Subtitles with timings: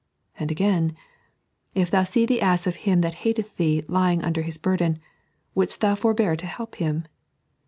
[0.39, 0.95] And again:"
[1.83, 4.97] If thou aee the ass of him that hateth thee lying under his burden,
[5.55, 7.05] wouldat thou forbear to help him